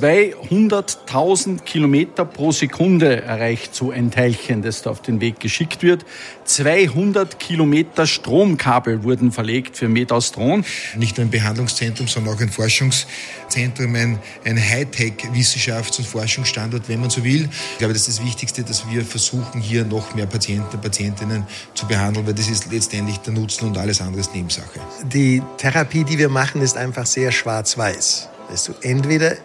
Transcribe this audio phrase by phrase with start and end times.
[0.00, 6.04] 200.000 Kilometer pro Sekunde erreicht so ein Teilchen, das da auf den Weg geschickt wird.
[6.44, 10.64] 200 Kilometer Stromkabel wurden verlegt für Medastron.
[10.96, 17.10] Nicht nur ein Behandlungszentrum, sondern auch ein Forschungszentrum, ein, ein Hightech-Wissenschafts- und Forschungsstandort, wenn man
[17.10, 17.48] so will.
[17.72, 21.44] Ich glaube, das ist das Wichtigste, dass wir versuchen, hier noch mehr Patienten und Patientinnen
[21.74, 24.78] zu behandeln, weil das ist letztendlich der Nutzen und alles andere ist Nebensache.
[25.04, 28.28] Die Therapie, die wir machen, ist einfach sehr schwarz-weiß.
[28.48, 29.36] Also entweder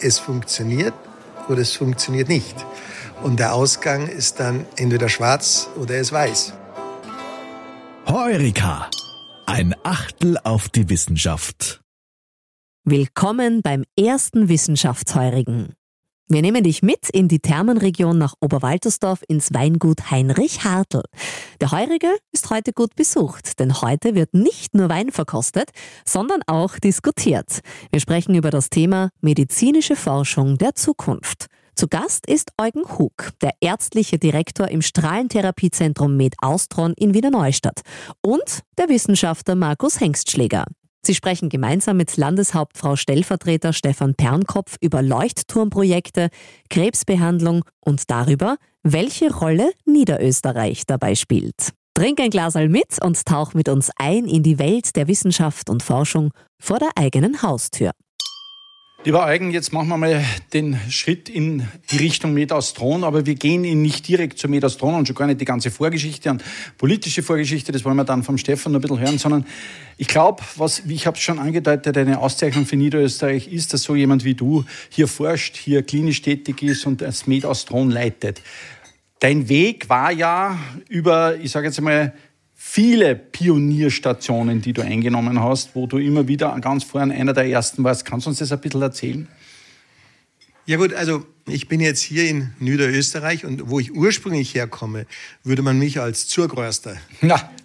[0.00, 0.94] es funktioniert
[1.48, 2.54] oder es funktioniert nicht.
[3.22, 6.52] Und der Ausgang ist dann entweder schwarz oder es weiß.
[8.06, 8.90] Heurika.
[9.46, 11.80] Ein Achtel auf die Wissenschaft.
[12.84, 15.74] Willkommen beim ersten Wissenschaftsheurigen.
[16.28, 21.02] Wir nehmen dich mit in die Thermenregion nach Oberwaltersdorf ins Weingut Heinrich Hartl.
[21.60, 25.70] Der Heurige ist heute gut besucht, denn heute wird nicht nur Wein verkostet,
[26.04, 27.60] sondern auch diskutiert.
[27.92, 31.46] Wir sprechen über das Thema medizinische Forschung der Zukunft.
[31.76, 37.82] Zu Gast ist Eugen Hug, der ärztliche Direktor im Strahlentherapiezentrum Med Austron in Wiener Neustadt
[38.20, 40.64] und der Wissenschaftler Markus Hengstschläger.
[41.06, 46.30] Sie sprechen gemeinsam mit Landeshauptfrau Stellvertreter Stefan Pernkopf über Leuchtturmprojekte,
[46.68, 51.70] Krebsbehandlung und darüber, welche Rolle Niederösterreich dabei spielt.
[51.94, 55.84] Trink ein Glas mit und tauch mit uns ein in die Welt der Wissenschaft und
[55.84, 57.92] Forschung vor der eigenen Haustür.
[59.06, 63.62] Lieber Eugen, jetzt machen wir mal den Schritt in die Richtung Medastron, aber wir gehen
[63.62, 66.42] ihn nicht direkt zu Medastron und schon gar nicht die ganze Vorgeschichte und
[66.76, 69.46] politische Vorgeschichte, das wollen wir dann vom Stefan noch ein bisschen hören, sondern
[69.96, 73.84] ich glaube, was, wie ich habe es schon angedeutet, eine Auszeichnung für Niederösterreich ist, dass
[73.84, 78.42] so jemand wie du hier forscht, hier klinisch tätig ist und das Medastron leitet.
[79.20, 82.12] Dein Weg war ja über, ich sage jetzt einmal,
[82.58, 87.84] viele Pionierstationen, die du eingenommen hast, wo du immer wieder ganz vorne einer der ersten
[87.84, 88.06] warst.
[88.06, 89.28] Kannst du uns das ein bisschen erzählen?
[90.64, 95.06] Ja gut, also ich bin jetzt hier in Niederösterreich und wo ich ursprünglich herkomme,
[95.44, 96.96] würde man mich als Zurgröster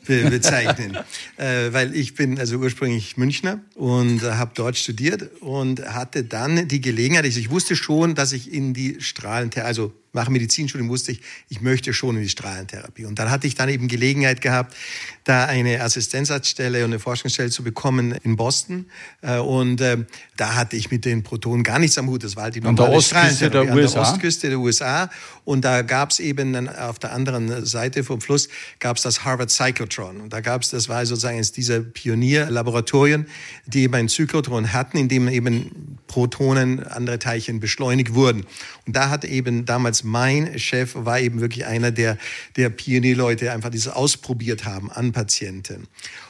[0.05, 0.97] be bezeichnen.
[1.37, 6.67] äh, weil ich bin also ursprünglich Münchner und äh, habe dort studiert und hatte dann
[6.67, 11.13] die Gelegenheit, also ich wusste schon, dass ich in die Strahlentherapie, also nach Medizinstudium wusste
[11.13, 13.05] ich, ich möchte schon in die Strahlentherapie.
[13.05, 14.75] Und dann hatte ich dann eben Gelegenheit gehabt,
[15.23, 18.87] da eine Assistenzarztstelle und eine Forschungsstelle zu bekommen in Boston.
[19.21, 19.97] Äh, und äh,
[20.35, 22.23] da hatte ich mit den Protonen gar nichts am Hut.
[22.23, 23.70] Das war halt die normale Strahlentherapie der USA.
[23.71, 25.09] An der Ostküste der USA.
[25.43, 28.49] Und da gab es eben auf der anderen Seite vom Fluss
[28.79, 30.21] gab es das Harvard Cyclotron.
[30.21, 33.27] Und da gab es, das war sozusagen eines dieser Pionierlaboratorien,
[33.65, 38.45] die eben ein Zyklotron hatten, in dem eben Protonen, andere Teilchen beschleunigt wurden.
[38.85, 42.17] Und da hat eben damals mein Chef war eben wirklich einer der,
[42.55, 45.87] der Pionierleute, einfach dieses ausprobiert haben an Patienten.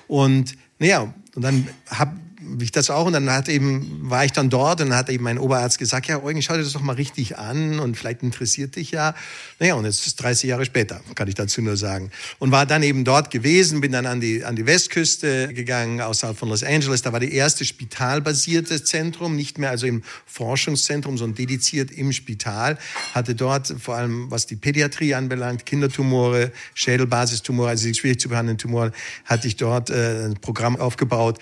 [0.07, 2.17] Und naja, und dann habe
[2.59, 5.23] ich das auch und dann hat eben, war ich dann dort und dann hat eben
[5.23, 8.75] mein Oberarzt gesagt, ja Eugen, schau dir das doch mal richtig an und vielleicht interessiert
[8.75, 9.15] dich ja.
[9.59, 12.11] Naja, und jetzt ist 30 Jahre später, kann ich dazu nur sagen.
[12.39, 16.37] Und war dann eben dort gewesen, bin dann an die, an die Westküste gegangen, außerhalb
[16.37, 17.01] von Los Angeles.
[17.01, 22.77] Da war die erste spitalbasierte Zentrum, nicht mehr also im Forschungszentrum, sondern dediziert im Spital.
[23.13, 28.57] Hatte dort vor allem, was die Pädiatrie anbelangt, Kindertumore, Schädelbasistumore, also die schwierig zu behandelnden
[28.57, 28.91] Tumore,
[29.25, 31.39] hatte ich dort äh, ein Programm aufgebaut.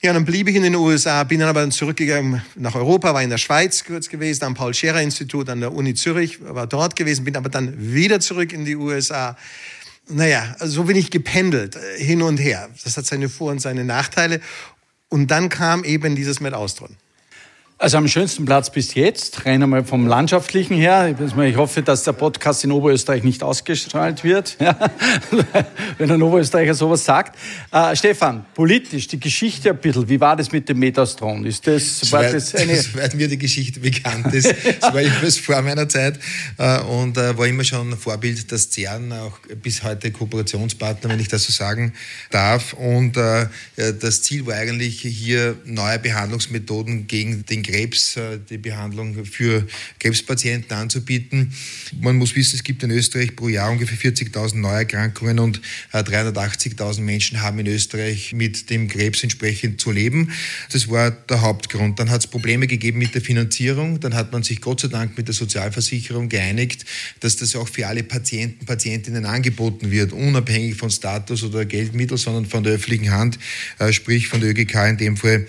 [0.00, 3.30] Ja, dann blieb ich in den USA, bin dann aber zurückgegangen nach Europa, war in
[3.30, 7.48] der Schweiz kurz gewesen, am Paul-Scherer-Institut an der Uni Zürich, war dort gewesen, bin aber
[7.48, 9.36] dann wieder zurück in die USA.
[10.08, 12.68] Naja, so bin ich gependelt, äh, hin und her.
[12.84, 14.40] Das hat seine Vor- und seine Nachteile.
[15.08, 16.96] Und dann kam eben dieses mit Austron.
[17.80, 21.14] Also am schönsten Platz bis jetzt, rein einmal vom Landschaftlichen her.
[21.46, 24.76] Ich hoffe, dass der Podcast in Oberösterreich nicht ausgestrahlt wird, ja,
[25.96, 27.38] wenn ein Oberösterreicher sowas sagt.
[27.70, 31.46] Äh, Stefan, politisch, die Geschichte ein bisschen, wie war das mit dem Metastron?
[31.46, 32.82] Ist das, war das eine...
[32.82, 36.18] Soweit mir die Geschichte bekannt ist, das war etwas vor meiner Zeit
[36.56, 41.20] äh, und äh, war immer schon ein Vorbild, dass CERN auch bis heute Kooperationspartner, wenn
[41.20, 41.92] ich das so sagen
[42.30, 42.72] darf.
[42.72, 43.46] Und äh,
[43.76, 49.66] das Ziel war eigentlich hier neue Behandlungsmethoden gegen den Krebs, äh, die Behandlung für
[49.98, 51.52] Krebspatienten anzubieten.
[52.00, 55.60] Man muss wissen, es gibt in Österreich pro Jahr ungefähr 40.000 Neuerkrankungen und
[55.92, 60.32] 380.000 äh, Menschen haben in Österreich mit dem Krebs entsprechend zu leben.
[60.72, 61.98] Das war der Hauptgrund.
[61.98, 64.00] Dann hat es Probleme gegeben mit der Finanzierung.
[64.00, 66.86] Dann hat man sich Gott sei Dank mit der Sozialversicherung geeinigt,
[67.20, 72.46] dass das auch für alle Patienten, Patientinnen angeboten wird, unabhängig von Status oder Geldmittel, sondern
[72.46, 73.38] von der öffentlichen Hand,
[73.78, 75.46] äh, sprich von der ÖGK in dem Fall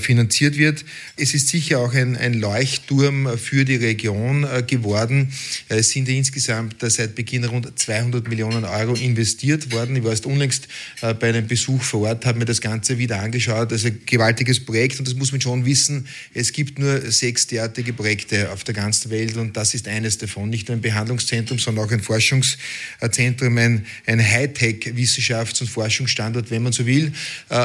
[0.00, 0.84] finanziert wird.
[1.16, 5.32] Es ist sicher auch ein, ein Leuchtturm für die Region äh, geworden.
[5.68, 9.96] Es sind insgesamt seit Beginn rund 200 Millionen Euro investiert worden.
[9.96, 10.68] Ich war erst unlängst
[11.00, 13.72] bei einem Besuch vor Ort, habe mir das Ganze wieder angeschaut.
[13.72, 16.06] Das ist ein gewaltiges Projekt und das muss man schon wissen.
[16.34, 20.50] Es gibt nur sechs derartige Projekte auf der ganzen Welt und das ist eines davon.
[20.50, 26.72] Nicht nur ein Behandlungszentrum, sondern auch ein Forschungszentrum, ein, ein Hightech-Wissenschafts- und Forschungsstandort, wenn man
[26.72, 27.12] so will.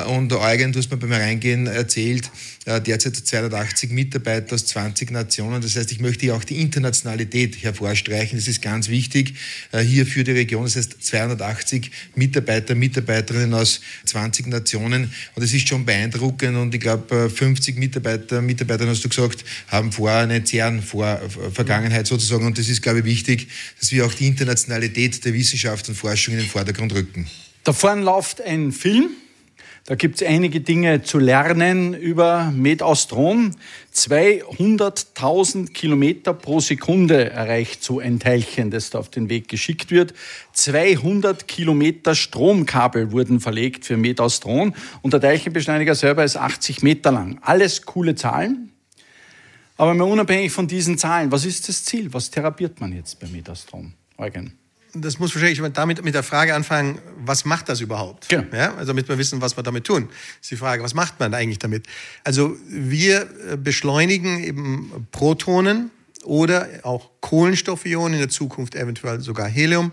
[0.08, 2.32] Und Eugen, du hast mir beim Reingehen erzählt,
[2.66, 5.62] derzeit 280 Mitarbeiter aus 20 Nationen.
[5.62, 8.38] Das heißt, ich möchte hier auch die Internationalität hervorstreichen.
[8.38, 9.34] Das ist ganz wichtig
[9.72, 10.66] äh, hier für die Region.
[10.66, 15.12] Das heißt, 280 Mitarbeiter, Mitarbeiterinnen aus 20 Nationen.
[15.36, 16.56] Und das ist schon beeindruckend.
[16.56, 21.20] Und ich glaube, 50 Mitarbeiter, Mitarbeiterinnen, hast du gesagt, haben vor eine CERN vor
[21.52, 22.46] Vergangenheit sozusagen.
[22.46, 23.48] Und das ist, glaube ich, wichtig,
[23.80, 27.28] dass wir auch die Internationalität der Wissenschaft und Forschung in den Vordergrund rücken.
[27.64, 29.10] Da vorne läuft ein Film
[29.86, 33.56] da gibt es einige Dinge zu lernen über Medastrom.
[33.96, 40.14] 200.000 Kilometer pro Sekunde erreicht so ein Teilchen, das da auf den Weg geschickt wird.
[40.54, 47.40] 200 Kilometer Stromkabel wurden verlegt für Medastron und der Teilchenbeschleuniger selber ist 80 Meter lang.
[47.42, 48.72] Alles coole Zahlen.
[49.78, 52.14] Aber mal unabhängig von diesen Zahlen, was ist das Ziel?
[52.14, 53.94] Was therapiert man jetzt bei Medastrom?
[54.18, 54.61] Eugen
[54.94, 58.30] das muss wahrscheinlich damit mit der Frage anfangen, was macht das überhaupt?
[58.30, 58.56] Genau.
[58.56, 60.08] Ja, also damit wir wissen, was wir damit tun.
[60.10, 61.88] Das ist die Frage, was macht man eigentlich damit?
[62.24, 65.92] Also wir äh, beschleunigen eben Protonen
[66.24, 69.92] oder auch Kohlenstoffionen, in der Zukunft eventuell sogar Helium.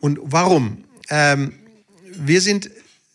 [0.00, 0.84] Und warum?
[1.10, 1.54] Ähm,
[2.14, 2.70] wir sind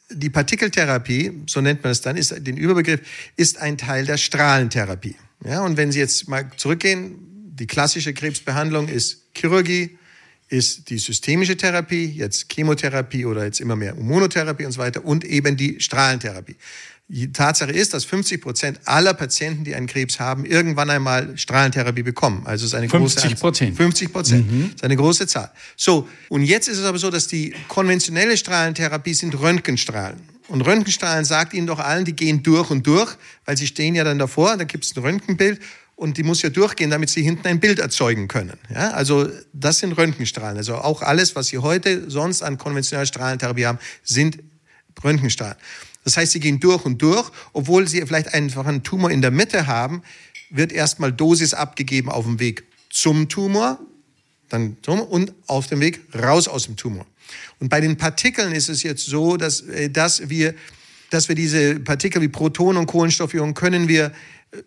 [0.10, 3.02] die Partikeltherapie, so nennt man es dann, ist den Überbegriff,
[3.36, 5.16] ist ein Teil der Strahlentherapie.
[5.46, 7.20] Ja, und wenn Sie jetzt mal zurückgehen,
[7.60, 9.98] die klassische Krebsbehandlung ist Chirurgie,
[10.50, 15.26] ist die systemische Therapie, jetzt Chemotherapie oder jetzt immer mehr Immunotherapie und so weiter und
[15.26, 16.56] eben die Strahlentherapie.
[17.10, 22.04] Die Tatsache ist, dass 50 Prozent aller Patienten, die einen Krebs haben, irgendwann einmal Strahlentherapie
[22.04, 22.42] bekommen.
[22.46, 23.78] Also es ist eine 50 große Prozent.
[23.78, 24.52] 50 Prozent.
[24.52, 24.72] Mhm.
[24.76, 25.52] ist eine große Zahl.
[25.78, 26.08] So.
[26.28, 30.20] Und jetzt ist es aber so, dass die konventionelle Strahlentherapie sind Röntgenstrahlen.
[30.50, 33.16] Und Röntgenstrahlen sagt Ihnen doch allen, die gehen durch und durch,
[33.46, 35.60] weil sie stehen ja dann davor, da gibt es ein Röntgenbild
[35.98, 38.58] und die muss ja durchgehen, damit sie hinten ein Bild erzeugen können.
[38.74, 40.56] Ja, also das sind Röntgenstrahlen.
[40.56, 44.38] Also auch alles, was Sie heute sonst an konventioneller Strahlentherapie haben, sind
[45.04, 45.58] Röntgenstrahlen.
[46.04, 49.32] Das heißt, sie gehen durch und durch, obwohl sie vielleicht einfach einen Tumor in der
[49.32, 50.04] Mitte haben,
[50.52, 53.80] wird erstmal Dosis abgegeben auf dem Weg zum Tumor,
[54.50, 57.08] dann Tumor und auf dem Weg raus aus dem Tumor.
[57.60, 60.54] Und bei den Partikeln ist es jetzt so, dass, äh, dass wir,
[61.10, 64.14] dass wir diese Partikel wie Protonen und Kohlenstoffionen können wir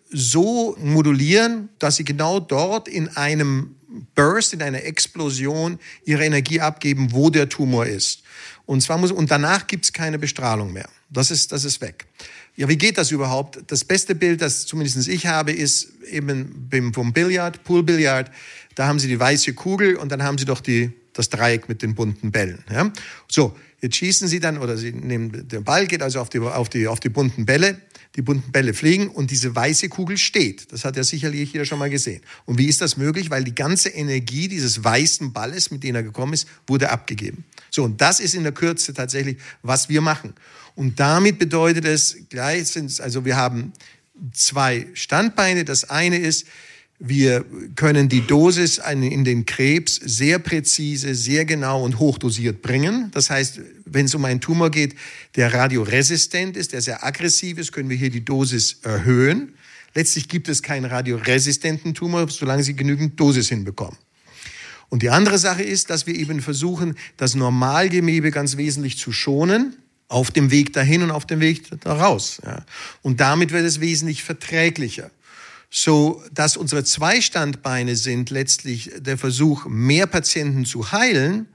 [0.09, 3.75] so modulieren, dass sie genau dort in einem
[4.15, 8.23] Burst, in einer Explosion ihre Energie abgeben, wo der Tumor ist.
[8.65, 10.87] Und zwar muss, und danach gibt es keine Bestrahlung mehr.
[11.09, 12.05] Das ist, das ist weg.
[12.55, 13.59] Ja, wie geht das überhaupt?
[13.67, 18.31] Das beste Bild, das zumindest ich habe, ist eben vom Billard, Poolbillard.
[18.75, 21.81] Da haben sie die weiße Kugel und dann haben sie doch die, das Dreieck mit
[21.81, 22.63] den bunten Bällen.
[22.69, 22.91] Ja?
[23.27, 26.69] So, jetzt schießen sie dann, oder sie nehmen, der Ball geht also auf die, auf
[26.69, 27.81] die, auf die bunten Bälle
[28.15, 30.71] die bunten Bälle fliegen und diese weiße Kugel steht.
[30.71, 32.21] Das hat ja sicherlich jeder schon mal gesehen.
[32.45, 33.29] Und wie ist das möglich?
[33.29, 37.45] Weil die ganze Energie dieses weißen Balles, mit dem er gekommen ist, wurde abgegeben.
[37.69, 40.33] So, und das ist in der Kürze tatsächlich, was wir machen.
[40.75, 43.71] Und damit bedeutet es gleich, also wir haben
[44.33, 45.63] zwei Standbeine.
[45.63, 46.47] Das eine ist,
[47.03, 47.43] wir
[47.75, 53.09] können die Dosis in den Krebs sehr präzise, sehr genau und hochdosiert bringen.
[53.11, 54.93] Das heißt, wenn es um einen Tumor geht,
[55.35, 59.55] der radioresistent ist, der sehr aggressiv ist, können wir hier die Dosis erhöhen.
[59.95, 63.97] Letztlich gibt es keinen radioresistenten Tumor, solange Sie genügend Dosis hinbekommen.
[64.89, 69.75] Und die andere Sache ist, dass wir eben versuchen, das Normalgewebe ganz wesentlich zu schonen,
[70.07, 72.41] auf dem Weg dahin und auf dem Weg da raus.
[72.45, 72.63] Ja.
[73.01, 75.09] Und damit wird es wesentlich verträglicher
[75.71, 81.47] so dass unsere zwei Standbeine sind letztlich der Versuch, mehr Patienten zu heilen,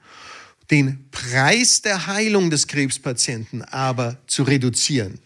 [0.71, 5.21] den Preis der Heilung des Krebspatienten aber zu reduzieren.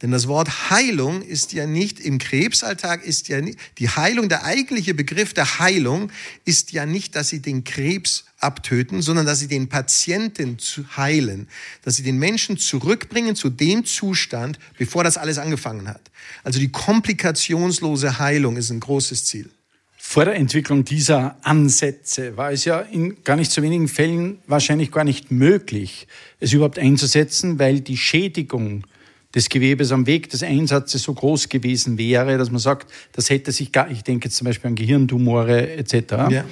[0.00, 4.44] Denn das Wort Heilung ist ja nicht im Krebsalltag ist ja nicht, die Heilung, der
[4.44, 6.10] eigentliche Begriff der Heilung
[6.44, 11.48] ist ja nicht, dass sie den Krebs abtöten, sondern dass sie den Patienten zu heilen,
[11.82, 16.10] dass sie den Menschen zurückbringen zu dem Zustand, bevor das alles angefangen hat.
[16.44, 19.50] Also die komplikationslose Heilung ist ein großes Ziel.
[19.98, 24.92] Vor der Entwicklung dieser Ansätze war es ja in gar nicht so wenigen Fällen wahrscheinlich
[24.92, 26.06] gar nicht möglich,
[26.38, 28.86] es überhaupt einzusetzen, weil die Schädigung
[29.34, 33.50] des Gewebes am Weg des Einsatzes so groß gewesen wäre, dass man sagt, das hätte
[33.50, 35.94] sich gar, ich denke jetzt zum Beispiel an Gehirntumore etc.
[36.30, 36.44] Ja.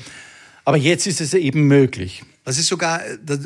[0.65, 2.23] Aber jetzt ist es eben möglich.
[2.45, 3.03] Das ist sogar,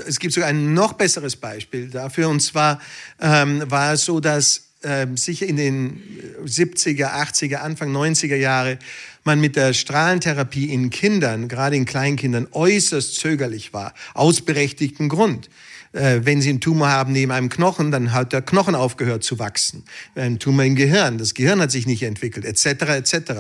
[0.07, 2.29] es gibt sogar ein noch besseres Beispiel dafür.
[2.29, 2.81] Und zwar
[3.21, 6.03] ähm, war es so, dass ähm, sicher in den
[6.45, 8.79] 70er, 80er, Anfang 90er Jahre
[9.25, 15.51] man mit der Strahlentherapie in Kindern, gerade in Kleinkindern, äußerst zögerlich war, aus berechtigtem Grund
[15.93, 19.39] äh, wenn Sie einen Tumor haben neben einem Knochen, dann hat der Knochen aufgehört zu
[19.39, 19.85] wachsen.
[20.15, 23.33] Ein Tumor im Gehirn, das Gehirn hat sich nicht entwickelt, etc., etc.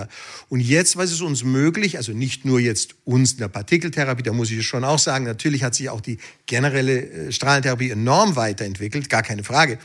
[0.48, 4.32] Und jetzt war es uns möglich, also nicht nur jetzt uns in der Partikeltherapie, da
[4.32, 9.08] muss ich schon auch sagen, natürlich hat sich auch die generelle äh, Strahlentherapie enorm weiterentwickelt,
[9.08, 9.78] gar keine Frage.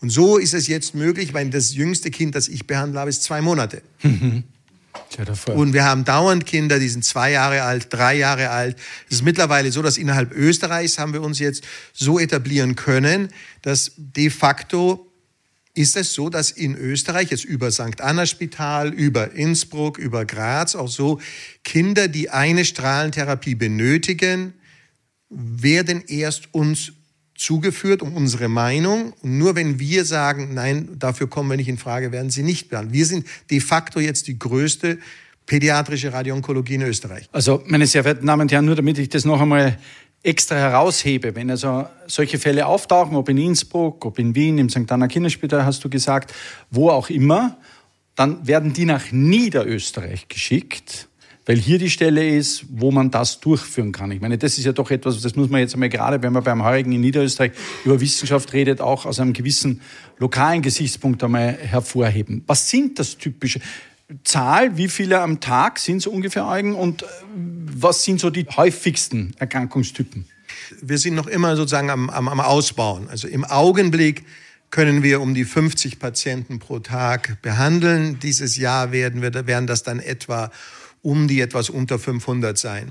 [0.00, 3.22] Und so ist es jetzt möglich, weil das jüngste Kind, das ich behandle habe, ist
[3.22, 3.82] zwei Monate.
[5.54, 8.76] Und wir haben dauernd Kinder, die sind zwei Jahre alt, drei Jahre alt.
[9.08, 13.28] Es ist mittlerweile so, dass innerhalb Österreichs haben wir uns jetzt so etablieren können,
[13.62, 15.10] dass de facto
[15.74, 18.00] ist es so, dass in Österreich jetzt über St.
[18.00, 21.20] Anna Spital, über Innsbruck, über Graz auch so
[21.64, 24.54] Kinder, die eine Strahlentherapie benötigen,
[25.30, 26.92] werden erst uns
[27.36, 29.12] zugeführt um unsere Meinung.
[29.22, 32.68] Und nur wenn wir sagen, nein, dafür kommen wir nicht in Frage, werden sie nicht
[32.68, 32.94] behandelt.
[32.94, 34.98] Wir sind de facto jetzt die größte
[35.46, 37.28] pädiatrische Radioonkologie in Österreich.
[37.32, 39.78] Also, meine sehr verehrten Damen und Herren, nur damit ich das noch einmal
[40.22, 44.90] extra heraushebe, wenn also solche Fälle auftauchen, ob in Innsbruck, ob in Wien, im St.
[44.90, 46.32] Anna Kinderspital, hast du gesagt,
[46.70, 47.58] wo auch immer,
[48.14, 51.08] dann werden die nach Niederösterreich geschickt
[51.46, 54.10] weil hier die Stelle ist, wo man das durchführen kann.
[54.10, 56.42] Ich meine, das ist ja doch etwas, das muss man jetzt einmal gerade, wenn man
[56.42, 57.52] beim Heurigen in Niederösterreich
[57.84, 59.80] über Wissenschaft redet, auch aus einem gewissen
[60.18, 62.42] lokalen Gesichtspunkt einmal hervorheben.
[62.46, 63.60] Was sind das typische?
[64.22, 68.44] Zahl, wie viele am Tag sind so ungefähr Eugen und äh, was sind so die
[68.44, 70.26] häufigsten Erkrankungstypen?
[70.82, 73.08] Wir sind noch immer sozusagen am, am, am Ausbauen.
[73.08, 74.24] Also im Augenblick
[74.70, 78.18] können wir um die 50 Patienten pro Tag behandeln.
[78.18, 80.50] Dieses Jahr werden, wir, werden das dann etwa
[81.04, 82.90] um die etwas unter 500 sein.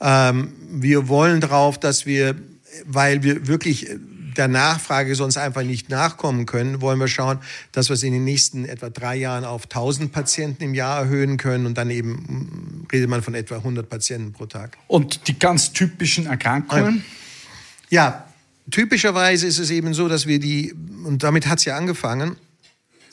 [0.00, 2.36] Ähm, wir wollen darauf, dass wir,
[2.84, 3.88] weil wir wirklich
[4.36, 7.38] der Nachfrage sonst einfach nicht nachkommen können, wollen wir schauen,
[7.72, 11.36] dass wir es in den nächsten etwa drei Jahren auf 1000 Patienten im Jahr erhöhen
[11.36, 14.76] können und dann eben mm, redet man von etwa 100 Patienten pro Tag.
[14.86, 17.04] Und die ganz typischen Erkrankungen?
[17.88, 18.26] Ja,
[18.70, 22.36] typischerweise ist es eben so, dass wir die, und damit hat es ja angefangen,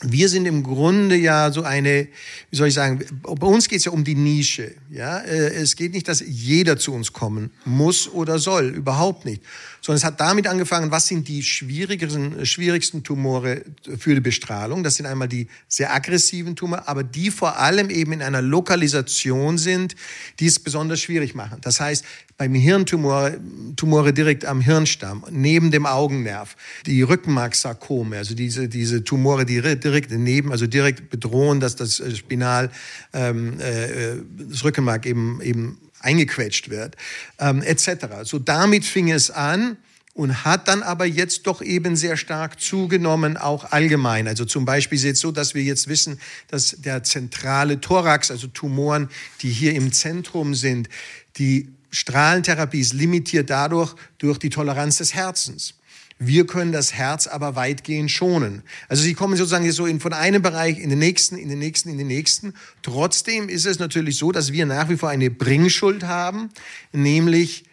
[0.02, 2.08] wir sind im Grunde ja so eine,
[2.50, 4.74] wie soll ich sagen, bei uns geht es ja um die Nische.
[4.90, 5.20] Ja?
[5.20, 9.42] Äh, es geht nicht, dass jeder zu uns kommen muss oder soll, überhaupt nicht
[9.82, 13.64] sondern es hat damit angefangen, was sind die schwierigsten, schwierigsten Tumore
[13.98, 14.84] für die Bestrahlung.
[14.84, 19.58] Das sind einmal die sehr aggressiven Tumore, aber die vor allem eben in einer Lokalisation
[19.58, 19.96] sind,
[20.40, 21.58] die es besonders schwierig machen.
[21.62, 22.06] Das heißt,
[22.38, 23.32] beim Hirntumor,
[23.76, 30.12] Tumore direkt am Hirnstamm, neben dem Augennerv, die Rückenmarksarkome, also diese, diese Tumore, die direkt
[30.12, 32.72] neben, also direkt bedrohen, dass das Spinal,
[33.14, 34.18] ähm, äh,
[34.50, 36.96] das Rückenmark eben, eben eingequetscht wird,
[37.40, 38.08] ähm, etc.
[38.24, 39.78] So damit fing es an
[40.14, 44.28] und hat dann aber jetzt doch eben sehr stark zugenommen, auch allgemein.
[44.28, 48.30] Also zum Beispiel ist es jetzt so, dass wir jetzt wissen, dass der zentrale Thorax,
[48.30, 49.10] also Tumoren,
[49.42, 50.90] die hier im Zentrum sind,
[51.38, 55.76] die Strahlentherapie ist limitiert dadurch durch die Toleranz des Herzens.
[56.24, 58.62] Wir können das Herz aber weitgehend schonen.
[58.88, 61.90] Also sie kommen sozusagen so in, von einem Bereich in den nächsten, in den nächsten,
[61.90, 62.54] in den nächsten.
[62.84, 66.50] Trotzdem ist es natürlich so, dass wir nach wie vor eine Bringschuld haben,
[66.92, 67.64] nämlich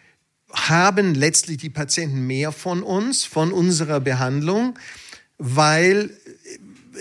[0.51, 4.79] haben letztlich die Patienten mehr von uns, von unserer Behandlung,
[5.37, 6.09] weil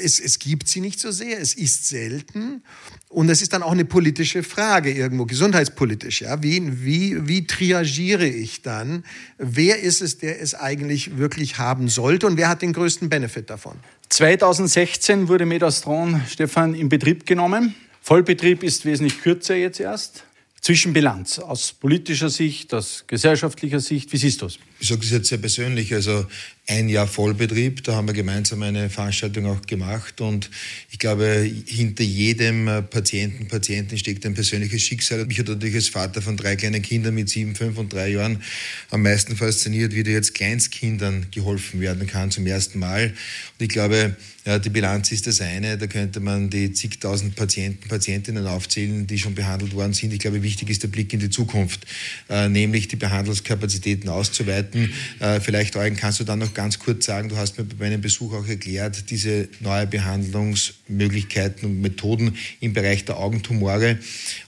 [0.03, 2.63] es, es gibt sie nicht so sehr, es ist selten
[3.09, 6.23] und es ist dann auch eine politische Frage irgendwo, gesundheitspolitisch.
[6.23, 6.43] Ja?
[6.43, 9.05] Wie, wie, wie triagiere ich dann?
[9.39, 13.49] Wer ist es, der es eigentlich wirklich haben sollte und wer hat den größten Benefit
[13.49, 13.77] davon?
[14.11, 17.75] 2016 wurde Medastron, Stefan, in Betrieb genommen.
[18.03, 20.25] Vollbetrieb ist wesentlich kürzer jetzt erst.
[20.61, 24.59] Zwischenbilanz aus politischer Sicht, aus gesellschaftlicher Sicht, wie siehst du es?
[24.81, 25.95] Ich sage es jetzt sehr persönlich.
[25.95, 26.27] Also
[26.69, 27.83] ein Jahr Vollbetrieb.
[27.85, 30.21] Da haben wir gemeinsam eine Veranstaltung auch gemacht.
[30.21, 30.51] Und
[30.91, 35.25] ich glaube, hinter jedem äh, Patienten, Patientin steckt ein persönliches Schicksal.
[35.25, 38.43] Mich hat natürlich als Vater von drei kleinen Kindern mit sieben, fünf und drei Jahren
[38.91, 43.15] am meisten fasziniert, wie da jetzt Kleinstkindern geholfen werden kann zum ersten Mal.
[43.59, 44.15] Und ich glaube,
[44.49, 45.77] ja, die Bilanz ist das eine.
[45.77, 50.13] Da könnte man die zigtausend Patienten, Patientinnen aufzählen, die schon behandelt worden sind.
[50.15, 51.87] Ich glaube, wichtig ist der Blick in die Zukunft,
[52.31, 54.93] äh, nämlich die Behandlungskapazitäten auszuweiten.
[55.19, 58.01] Äh, vielleicht, Eugen, kannst du dann noch ganz kurz sagen, du hast mir bei meinem
[58.01, 63.97] Besuch auch erklärt, diese neue Behandlungsmöglichkeiten und Methoden im Bereich der Augentumore.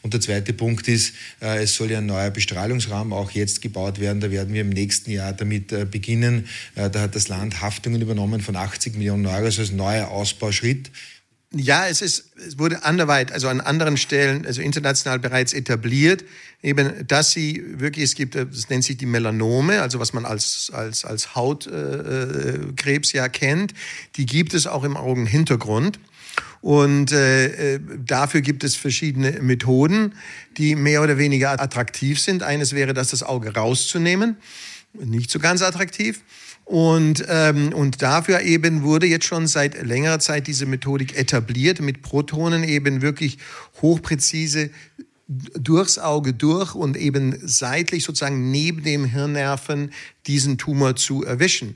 [0.03, 4.01] Und der zweite Punkt ist, äh, es soll ja ein neuer Bestrahlungsraum auch jetzt gebaut
[4.01, 4.19] werden.
[4.19, 6.49] Da werden wir im nächsten Jahr damit äh, beginnen.
[6.75, 10.91] Äh, da hat das Land Haftungen übernommen von 80 Millionen Euro, also als neuer Ausbauschritt.
[11.53, 16.25] Ja, es ist, es wurde anderweit, also an anderen Stellen, also international bereits etabliert,
[16.63, 20.71] eben, dass sie wirklich, es gibt, das nennt sich die Melanome, also was man als,
[20.73, 23.75] als, als Hautkrebs äh, ja kennt,
[24.15, 25.99] die gibt es auch im Augenhintergrund.
[26.61, 30.15] Und äh, äh, dafür gibt es verschiedene Methoden,
[30.57, 32.45] die mehr oder weniger attraktiv sind.
[32.45, 34.37] Eines wäre, das das Auge rauszunehmen.
[34.93, 36.21] Nicht so ganz attraktiv.
[36.71, 42.01] Und, ähm, und dafür eben wurde jetzt schon seit längerer Zeit diese Methodik etabliert, mit
[42.01, 43.39] Protonen eben wirklich
[43.83, 44.71] hochpräzise
[45.27, 49.93] durchs Auge durch und eben seitlich sozusagen neben dem Hirnnerven
[50.29, 51.75] diesen Tumor zu erwischen.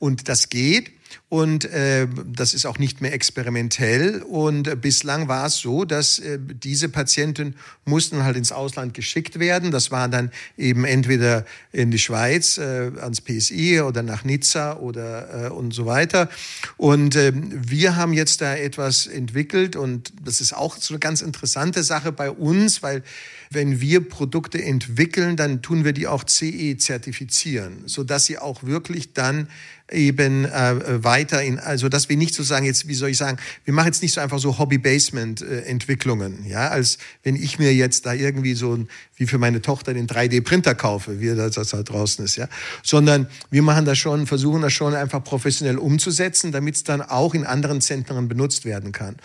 [0.00, 0.90] Und das geht.
[1.32, 4.20] Und äh, das ist auch nicht mehr experimentell.
[4.20, 7.54] Und äh, bislang war es so, dass äh, diese Patienten
[7.86, 9.70] mussten halt ins Ausland geschickt werden.
[9.70, 15.46] Das war dann eben entweder in die Schweiz, äh, ans PSI oder nach Nizza oder
[15.46, 16.28] äh, und so weiter.
[16.76, 21.22] Und äh, wir haben jetzt da etwas entwickelt und das ist auch so eine ganz
[21.22, 23.02] interessante Sache bei uns, weil
[23.48, 29.12] wenn wir Produkte entwickeln, dann tun wir die auch CE zertifizieren, sodass sie auch wirklich
[29.12, 29.48] dann
[29.90, 33.38] eben äh, weiter in, also dass wir nicht so sagen, jetzt, wie soll ich sagen,
[33.64, 38.14] wir machen jetzt nicht so einfach so Hobby-Basement-Entwicklungen, ja, als wenn ich mir jetzt da
[38.14, 42.24] irgendwie so ein, wie für meine Tochter den 3D-Printer kaufe, wie das, das halt draußen
[42.24, 42.48] ist, ja,
[42.82, 47.34] sondern wir machen das schon, versuchen das schon einfach professionell umzusetzen, damit es dann auch
[47.34, 49.16] in anderen Zentren benutzt werden kann.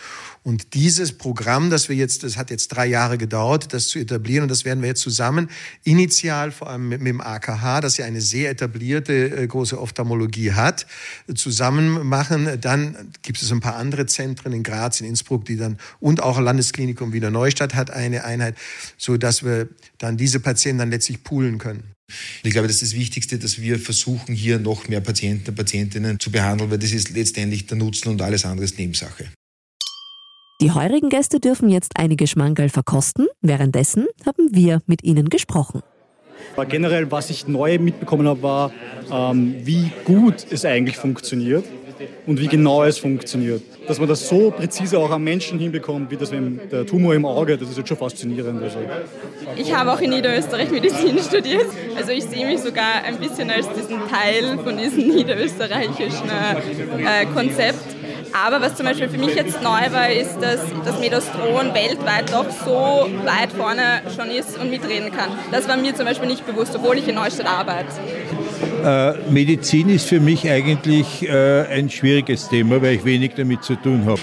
[0.44, 4.44] Und dieses Programm, das wir jetzt, das hat jetzt drei Jahre gedauert, das zu etablieren
[4.44, 5.50] und das werden wir jetzt zusammen
[5.84, 10.54] initial vor allem mit, mit dem AKH, das ja eine sehr etablierte äh, große Ophthalmologie
[10.54, 10.88] hat,
[11.36, 12.60] zusammen machen.
[12.62, 16.40] Dann gibt es ein paar andere Zentren in Graz, in Innsbruck, die dann und auch
[16.40, 18.56] Landesklinikum Wiener Neustadt hat eine Einheit,
[18.98, 19.68] so dass wir
[19.98, 21.84] dann diese Patienten dann letztlich poolen können.
[22.44, 26.20] Ich glaube, das ist das Wichtigste, dass wir versuchen, hier noch mehr Patienten und Patientinnen
[26.20, 29.30] zu behandeln, weil das ist letztendlich der Nutzen und alles andere ist Nebensache.
[30.62, 33.28] Die heurigen Gäste dürfen jetzt einige Schmankerl verkosten.
[33.42, 35.84] Währenddessen haben wir mit ihnen gesprochen.
[36.70, 38.72] Generell, was ich neu mitbekommen habe, war,
[39.12, 41.66] ähm, wie gut es eigentlich funktioniert
[42.26, 43.62] und wie genau es funktioniert.
[43.88, 47.26] Dass man das so präzise auch am Menschen hinbekommt, wie das mit der Tumor im
[47.26, 48.62] Auge, das ist jetzt schon faszinierend.
[48.62, 48.80] Also.
[49.56, 51.68] Ich habe auch in Niederösterreich Medizin studiert.
[51.96, 57.96] Also ich sehe mich sogar ein bisschen als diesen Teil von diesem niederösterreichischen äh, Konzept.
[58.34, 62.50] Aber was zum Beispiel für mich jetzt neu war, ist, dass das Medostron weltweit doch
[62.50, 65.30] so weit vorne schon ist und mitreden kann.
[65.52, 67.88] Das war mir zum Beispiel nicht bewusst, obwohl ich in Neustadt arbeite.
[68.84, 73.76] Äh, Medizin ist für mich eigentlich äh, ein schwieriges Thema, weil ich wenig damit zu
[73.76, 74.20] tun habe.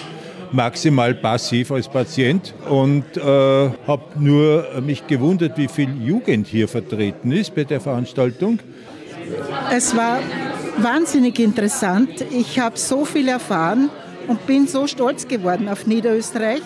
[0.52, 7.32] Maximal passiv als Patient und äh, habe nur mich gewundert, wie viel Jugend hier vertreten
[7.32, 8.60] ist bei der Veranstaltung.
[9.72, 10.20] Es war
[10.78, 12.24] wahnsinnig interessant.
[12.30, 13.90] Ich habe so viel erfahren
[14.26, 16.62] und bin so stolz geworden auf Niederösterreich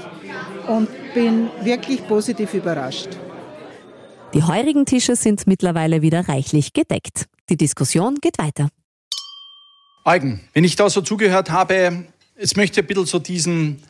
[0.67, 3.09] und bin wirklich positiv überrascht.
[4.35, 7.27] Die heurigen Tische sind mittlerweile wieder reichlich gedeckt.
[7.49, 8.69] Die Diskussion geht weiter.
[10.05, 12.05] Eugen, wenn ich da so zugehört habe,
[12.39, 13.83] jetzt möchte ich ein bisschen so diesen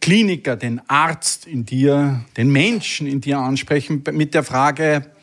[0.00, 5.13] Kliniker, den Arzt in dir, den Menschen in dir ansprechen mit der Frage,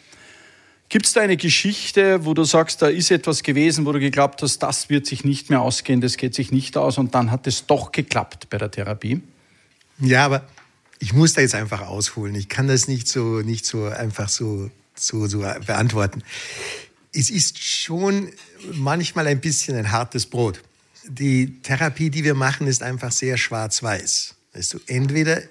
[0.91, 4.41] gibt es da eine Geschichte, wo du sagst, da ist etwas gewesen, wo du geglaubt
[4.41, 7.47] hast, das wird sich nicht mehr ausgehen, das geht sich nicht aus und dann hat
[7.47, 9.21] es doch geklappt bei der Therapie?
[9.99, 10.45] Ja, aber
[10.99, 12.35] ich muss da jetzt einfach ausholen.
[12.35, 16.23] Ich kann das nicht so, nicht so einfach so, so, so beantworten.
[17.13, 18.29] Es ist schon
[18.73, 20.61] manchmal ein bisschen ein hartes Brot.
[21.07, 24.35] Die Therapie, die wir machen, ist einfach sehr schwarz-weiß.
[24.53, 25.41] Weißt du, entweder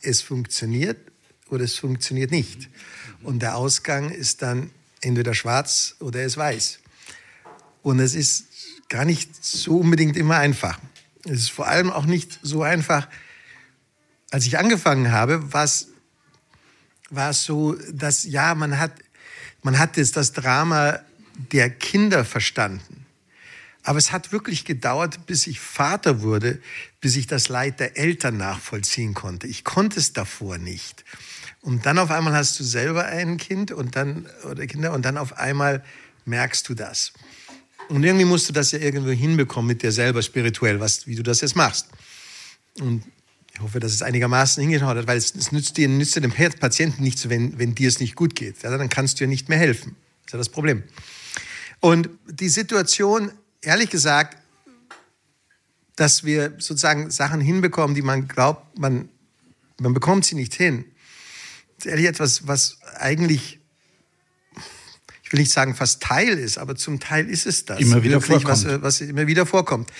[0.00, 0.98] es funktioniert
[1.50, 2.68] oder es funktioniert nicht.
[3.26, 6.78] Und der Ausgang ist dann entweder schwarz oder es weiß.
[7.82, 8.46] Und es ist
[8.88, 10.78] gar nicht so unbedingt immer einfach.
[11.24, 13.08] Es ist vor allem auch nicht so einfach,
[14.30, 15.88] als ich angefangen habe, war es,
[17.44, 18.92] so, dass ja, man hat,
[19.62, 21.00] man hat jetzt das Drama
[21.50, 23.06] der Kinder verstanden.
[23.82, 26.60] Aber es hat wirklich gedauert, bis ich Vater wurde,
[27.00, 29.48] bis ich das Leid der Eltern nachvollziehen konnte.
[29.48, 31.04] Ich konnte es davor nicht.
[31.66, 35.18] Und dann auf einmal hast du selber ein Kind und dann, oder Kinder, und dann
[35.18, 35.82] auf einmal
[36.24, 37.12] merkst du das.
[37.88, 41.24] Und irgendwie musst du das ja irgendwo hinbekommen mit dir selber spirituell, was, wie du
[41.24, 41.88] das jetzt machst.
[42.78, 43.02] Und
[43.52, 46.30] ich hoffe, dass es einigermaßen hingeschaut hat, weil es, es nützt, dir, nützt dir dem
[46.30, 48.62] Patienten nichts, wenn, wenn dir es nicht gut geht.
[48.62, 49.96] Ja, dann kannst du ja nicht mehr helfen.
[50.22, 50.84] Das ist ja das Problem.
[51.80, 54.36] Und die Situation, ehrlich gesagt,
[55.96, 59.08] dass wir sozusagen Sachen hinbekommen, die man glaubt, man,
[59.80, 60.84] man bekommt sie nicht hin.
[61.84, 63.60] Ehrlich etwas, was eigentlich,
[65.22, 67.80] ich will nicht sagen fast Teil ist, aber zum Teil ist es das.
[67.80, 68.64] Immer wieder Wirklich, vorkommt.
[68.66, 69.90] Was, was immer wieder vorkommt.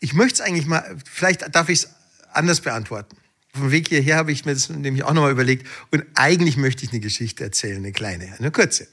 [0.00, 1.88] Ich möchte es eigentlich mal, vielleicht darf ich es
[2.32, 3.16] anders beantworten.
[3.54, 5.66] Auf dem Weg hierher habe ich mir das nämlich auch nochmal überlegt.
[5.90, 8.88] Und eigentlich möchte ich eine Geschichte erzählen, eine kleine, eine kurze.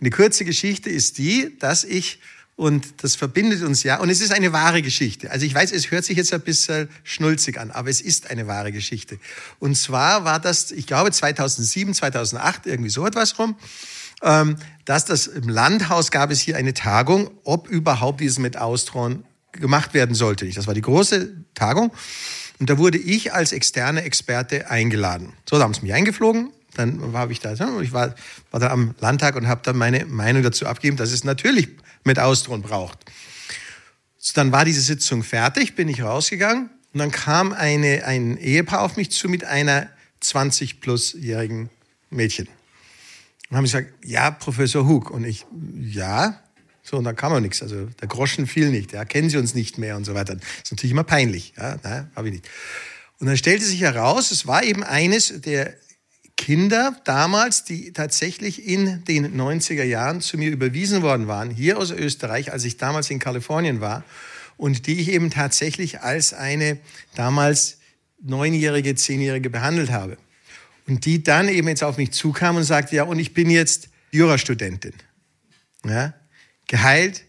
[0.00, 2.20] Eine kurze Geschichte ist die, dass ich,
[2.56, 5.30] und das verbindet uns ja, und es ist eine wahre Geschichte.
[5.30, 8.46] Also ich weiß, es hört sich jetzt ein bisschen schnulzig an, aber es ist eine
[8.46, 9.18] wahre Geschichte.
[9.58, 13.56] Und zwar war das, ich glaube, 2007, 2008, irgendwie so etwas rum
[14.22, 19.24] ähm, dass das im Landhaus gab es hier eine Tagung, ob überhaupt dieses mit Austron
[19.52, 20.48] gemacht werden sollte.
[20.48, 21.92] Das war die große Tagung.
[22.58, 25.32] Und da wurde ich als externe Experte eingeladen.
[25.48, 26.50] So, da haben sie mich eingeflogen.
[26.74, 28.14] Dann war ich da, ich war,
[28.50, 31.68] war da am Landtag und habe dann meine Meinung dazu abgegeben, dass es natürlich
[32.04, 32.98] mit Austron braucht.
[34.18, 38.82] So, dann war diese Sitzung fertig, bin ich rausgegangen und dann kam eine, ein Ehepaar
[38.82, 39.88] auf mich zu mit einer
[40.22, 41.70] 20-plus-jährigen
[42.10, 42.48] Mädchen.
[43.50, 45.10] Und haben gesagt, ja, Professor Hug.
[45.10, 45.44] Und ich,
[45.80, 46.40] ja,
[46.82, 47.62] so, und dann kam auch nichts.
[47.62, 48.92] Also der Groschen fiel nicht.
[48.92, 50.36] Ja, kennen Sie uns nicht mehr und so weiter.
[50.36, 51.54] Das ist natürlich immer peinlich.
[51.56, 51.78] Ja,
[52.16, 52.48] habe ich nicht.
[53.18, 55.74] Und dann stellte sich heraus, es war eben eines der
[56.42, 61.92] Kinder damals, die tatsächlich in den 90er Jahren zu mir überwiesen worden waren, hier aus
[61.92, 64.02] Österreich, als ich damals in Kalifornien war,
[64.56, 66.80] und die ich eben tatsächlich als eine
[67.14, 67.78] damals
[68.20, 70.18] neunjährige, zehnjährige behandelt habe.
[70.88, 73.90] Und die dann eben jetzt auf mich zukam und sagte, ja, und ich bin jetzt
[74.10, 74.94] Jurastudentin.
[75.86, 76.12] Ja,
[76.66, 77.22] geheilt,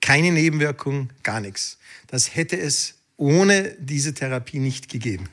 [0.00, 1.76] keine Nebenwirkungen, gar nichts.
[2.06, 5.28] Das hätte es ohne diese Therapie nicht gegeben.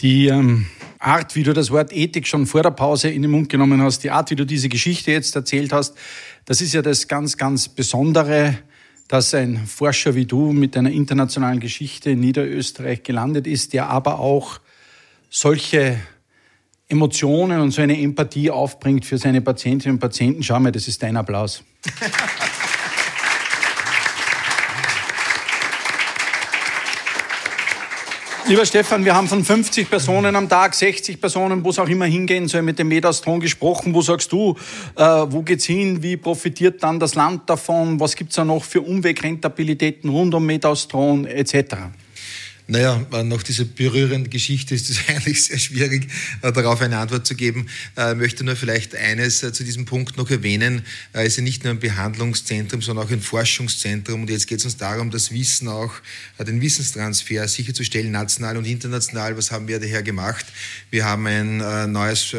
[0.00, 0.66] Die ähm,
[0.98, 4.00] Art, wie du das Wort Ethik schon vor der Pause in den Mund genommen hast,
[4.00, 5.94] die Art, wie du diese Geschichte jetzt erzählt hast,
[6.44, 8.58] das ist ja das ganz, ganz Besondere,
[9.08, 14.18] dass ein Forscher wie du mit einer internationalen Geschichte in Niederösterreich gelandet ist, der aber
[14.18, 14.60] auch
[15.30, 15.98] solche
[16.88, 20.42] Emotionen und so eine Empathie aufbringt für seine Patientinnen und Patienten.
[20.42, 21.62] Schau mal, das ist dein Applaus.
[28.46, 32.04] Lieber Stefan, wir haben von 50 Personen am Tag, 60 Personen, wo es auch immer
[32.04, 33.94] hingehen soll, mit dem Medastron gesprochen.
[33.94, 34.54] Wo sagst du,
[34.96, 36.02] äh, wo geht's hin?
[36.02, 37.98] Wie profitiert dann das Land davon?
[38.00, 41.74] Was gibt's da noch für Umwegrentabilitäten rund um Medastron etc.?
[42.66, 46.08] Naja, nach dieser berührenden Geschichte ist es eigentlich sehr schwierig,
[46.40, 47.66] äh, darauf eine Antwort zu geben.
[47.94, 50.82] Ich äh, möchte nur vielleicht eines äh, zu diesem Punkt noch erwähnen.
[51.12, 54.22] Es ist ja nicht nur ein Behandlungszentrum, sondern auch ein Forschungszentrum.
[54.22, 55.92] Und jetzt geht es uns darum, das Wissen auch,
[56.38, 59.36] den Wissenstransfer sicherzustellen, national und international.
[59.36, 60.46] Was haben wir daher gemacht?
[60.90, 62.34] Wir haben ein neues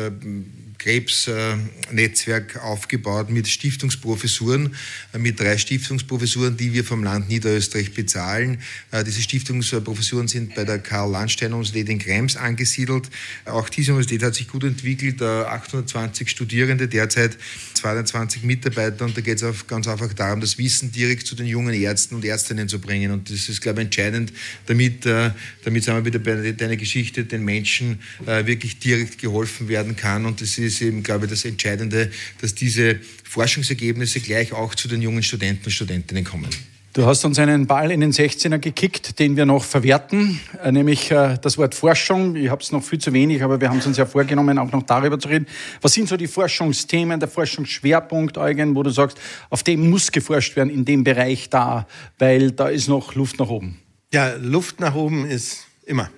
[0.85, 4.75] Krebsnetzwerk aufgebaut mit Stiftungsprofessuren,
[5.13, 8.59] äh, mit drei Stiftungsprofessuren, die wir vom Land Niederösterreich bezahlen.
[8.91, 13.09] Äh, diese Stiftungsprofessuren sind bei der Karl-Landstein-Universität in Krems angesiedelt.
[13.45, 17.35] Auch diese Universität hat sich gut entwickelt, 820 Studierende, derzeit
[17.73, 21.73] 220 Mitarbeiter und da geht es ganz einfach darum, das Wissen direkt zu den jungen
[21.73, 24.31] Ärzten und Ärztinnen zu bringen und das ist, glaube ich, entscheidend,
[24.67, 25.31] damit, äh,
[25.63, 30.41] damit sind wir wieder bei deiner Geschichte, den Menschen wirklich direkt geholfen werden kann und
[30.41, 32.11] das ist ist eben, glaube ich, das Entscheidende,
[32.41, 36.49] dass diese Forschungsergebnisse gleich auch zu den jungen Studenten und Studentinnen kommen.
[36.93, 41.11] Du hast uns einen Ball in den 16er gekickt, den wir noch verwerten, äh, nämlich
[41.11, 42.37] äh, das Wort Forschung.
[42.37, 44.71] Ich habe es noch viel zu wenig, aber wir haben es uns ja vorgenommen, auch
[44.71, 45.45] noch darüber zu reden.
[45.81, 49.17] Was sind so die Forschungsthemen, der Forschungsschwerpunkt, Eugen, wo du sagst,
[49.49, 51.85] auf dem muss geforscht werden, in dem Bereich da,
[52.17, 53.77] weil da ist noch Luft nach oben?
[54.13, 56.09] Ja, Luft nach oben ist immer.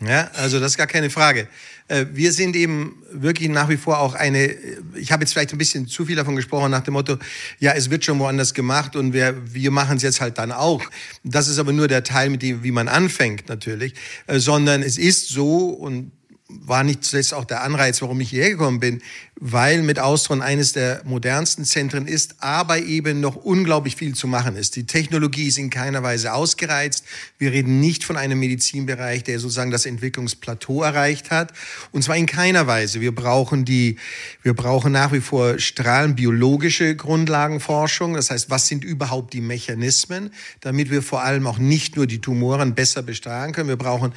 [0.00, 1.48] Ja, also das ist gar keine Frage.
[1.88, 4.54] Äh, wir sind eben wirklich nach wie vor auch eine,
[4.94, 7.18] ich habe jetzt vielleicht ein bisschen zu viel davon gesprochen, nach dem Motto,
[7.58, 10.82] ja, es wird schon woanders gemacht und wir, wir machen es jetzt halt dann auch.
[11.22, 13.94] Das ist aber nur der Teil, mit dem, wie man anfängt natürlich,
[14.26, 16.12] äh, sondern es ist so und
[16.48, 19.02] war nicht zuletzt auch der Anreiz, warum ich hierher gekommen bin,
[19.40, 24.54] weil mit Austron eines der modernsten Zentren ist, aber eben noch unglaublich viel zu machen
[24.54, 24.76] ist.
[24.76, 27.04] Die Technologie ist in keiner Weise ausgereizt.
[27.38, 31.54] Wir reden nicht von einem Medizinbereich, der sozusagen das Entwicklungsplateau erreicht hat.
[31.92, 33.00] Und zwar in keiner Weise.
[33.00, 33.96] Wir brauchen die,
[34.42, 38.14] wir brauchen nach wie vor strahlenbiologische Grundlagenforschung.
[38.14, 40.30] Das heißt, was sind überhaupt die Mechanismen,
[40.60, 43.70] damit wir vor allem auch nicht nur die Tumoren besser bestrahlen können.
[43.70, 44.12] Wir brauchen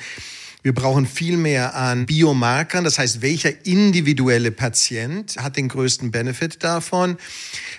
[0.64, 6.64] wir brauchen viel mehr an Biomarkern, das heißt, welcher individuelle Patient hat den größten Benefit
[6.64, 7.18] davon?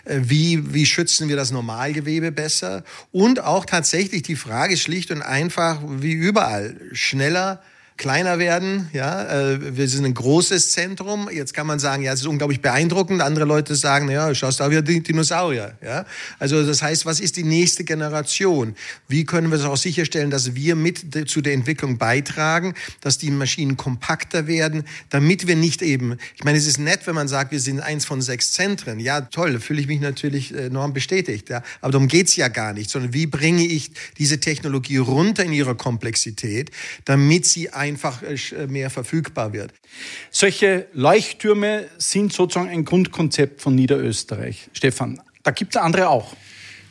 [0.04, 2.84] Äh, wie, wie schützen wir das Normalgewebe besser?
[3.12, 7.62] Und auch tatsächlich die Frage schlicht und einfach, wie überall, schneller,
[7.98, 8.88] kleiner werden.
[8.92, 11.28] Ja, äh, wir sind ein großes Zentrum.
[11.30, 13.20] Jetzt kann man sagen, ja, es ist unglaublich beeindruckend.
[13.20, 15.76] Andere Leute sagen, ja, schaust da wieder Dinosaurier.
[15.84, 16.06] Ja,
[16.38, 18.76] also das heißt, was ist die nächste Generation?
[19.08, 23.30] Wie können wir es auch sicherstellen, dass wir mit zu der Entwicklung beitragen, dass die
[23.30, 27.50] Maschinen kompakter werden, damit wir nicht eben, ich meine, es ist nett, wenn man sagt,
[27.50, 29.00] wir sind eins von sechs Zentren.
[29.00, 31.50] Ja, toll, fühle ich mich natürlich enorm bestätigt.
[31.50, 35.52] Ja, aber darum geht's ja gar nicht, sondern wie bringe ich diese Technologie runter in
[35.52, 36.70] ihrer Komplexität,
[37.04, 39.72] damit sie ein einfach äh, mehr verfügbar wird.
[40.30, 44.68] Solche Leuchttürme sind sozusagen ein Grundkonzept von Niederösterreich.
[44.72, 46.34] Stefan, da gibt es andere auch.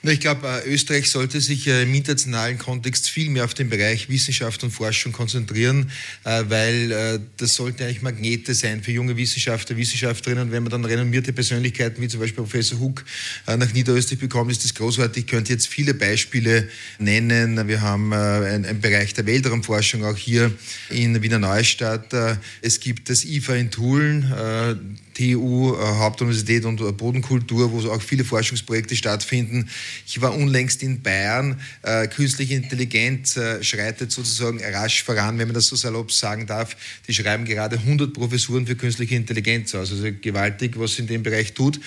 [0.09, 4.07] Ich glaube, äh, Österreich sollte sich äh, im internationalen Kontext viel mehr auf den Bereich
[4.07, 5.91] Wissenschaft und Forschung konzentrieren,
[6.23, 10.45] äh, weil das sollte eigentlich Magnete sein für junge Wissenschaftler, Wissenschaftlerinnen.
[10.45, 13.03] Und wenn man dann renommierte Persönlichkeiten wie zum Beispiel Professor Huck
[13.47, 15.25] nach Niederösterreich bekommt, ist das großartig.
[15.25, 17.67] Ich könnte jetzt viele Beispiele nennen.
[17.67, 20.51] Wir haben einen Bereich der Weltraumforschung auch hier
[20.89, 22.13] in Wiener Neustadt.
[22.61, 28.23] Es gibt das IFA in Tulln TU, äh, Hauptuniversität und äh, Bodenkultur, wo auch viele
[28.23, 29.67] Forschungsprojekte stattfinden.
[30.05, 31.59] Ich war unlängst in Bayern.
[31.81, 36.75] Äh, künstliche Intelligenz schreitet sozusagen rasch voran, wenn man das so salopp sagen darf.
[37.07, 39.91] Die schreiben gerade 100 Professuren für künstliche Intelligenz aus.
[39.91, 41.79] Also gewaltig, was in dem Bereich tut.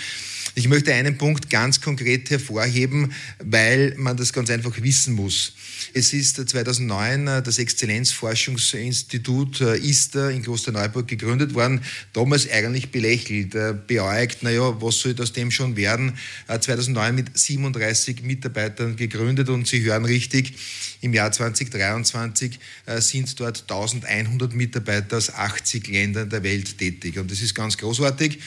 [0.56, 5.52] Ich möchte einen Punkt ganz konkret hervorheben, weil man das ganz einfach wissen muss.
[5.94, 11.80] Es ist 2009 äh, das Exzellenzforschungsinstitut äh, ISTA in Klosterneuburg gegründet worden.
[12.12, 16.18] Damals eigentlich belächelt, äh, beäugt, naja, was soll das dem schon werden?
[16.48, 20.54] 2009 mit 37 Mitarbeitern gegründet und Sie hören richtig,
[21.00, 22.58] im Jahr 2023
[22.98, 27.18] sind dort 1100 Mitarbeiter aus 80 Ländern der Welt tätig.
[27.18, 28.38] Und das ist ganz großartig.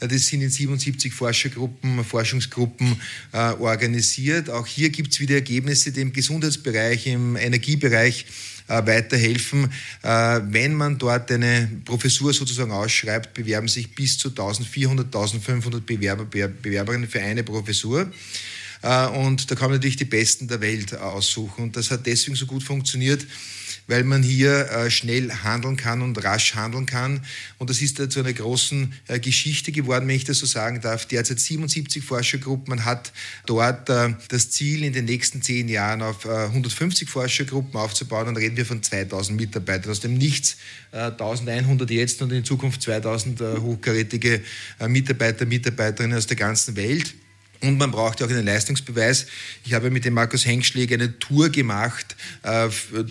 [0.00, 3.00] Das sind in 77 Forschergruppen, Forschungsgruppen
[3.32, 4.48] äh, organisiert.
[4.48, 8.26] Auch hier gibt es wieder Ergebnisse, die im Gesundheitsbereich, im Energiebereich
[8.68, 9.72] äh, weiterhelfen.
[10.02, 16.24] Äh, wenn man dort eine Professur sozusagen ausschreibt, bewerben sich bis zu 1400, 1500 Bewerber,
[16.24, 18.10] Bewerberinnen für eine Professur.
[18.82, 21.64] Äh, und da kann man natürlich die Besten der Welt aussuchen.
[21.64, 23.26] Und das hat deswegen so gut funktioniert,
[23.88, 27.20] weil man hier äh, schnell handeln kann und rasch handeln kann.
[27.56, 31.06] Und das ist zu einer großen äh, Geschichte geworden, wenn ich das so sagen darf.
[31.06, 32.68] Derzeit 77 Forschergruppen.
[32.68, 33.12] Man hat
[33.46, 38.26] dort äh, das Ziel, in den nächsten zehn Jahren auf 150 Forschergruppen aufzubauen.
[38.26, 39.90] Dann reden wir von 2000 Mitarbeitern.
[39.90, 40.58] Aus dem Nichts
[40.92, 44.42] 1100 jetzt und in Zukunft 2000 hochkarätige
[44.86, 47.14] Mitarbeiter, Mitarbeiterinnen aus der ganzen Welt.
[47.60, 49.26] Und man braucht ja auch einen Leistungsbeweis.
[49.64, 52.68] Ich habe mit dem Markus Hengschläger eine Tour gemacht äh,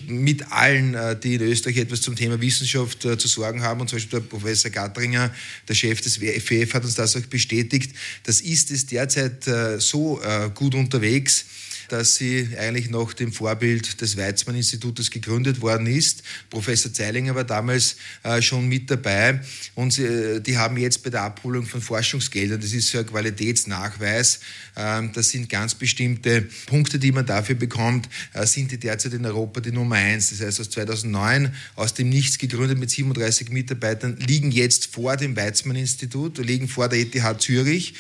[0.08, 3.82] mit allen, äh, die in Österreich etwas zum Thema Wissenschaft äh, zu sorgen haben.
[3.82, 5.34] Und zum Beispiel der Professor Gatteringer,
[5.68, 7.94] der Chef des WFF, hat uns das auch bestätigt.
[8.24, 11.46] Das ist es derzeit äh, so äh, gut unterwegs
[11.90, 16.24] dass sie eigentlich nach dem Vorbild des Weizmann-Institutes gegründet worden ist.
[16.50, 19.42] Professor Zeilinger war damals äh, schon mit dabei
[19.76, 24.40] und äh, die haben jetzt bei der Abholung von Forschungsgeldern, das ist so ein Qualitätsnachweis,
[24.76, 29.26] äh, das sind ganz bestimmte Punkte, die man dafür bekommt, äh, sind die derzeit in
[29.26, 30.30] Europa die Nummer eins.
[30.30, 35.36] Das heißt, aus 2009 aus dem Nichts gegründet mit 37 Mitarbeitern, liegen jetzt vor dem
[35.36, 37.94] Weizmann-Institut, liegen vor der ETH Zürich,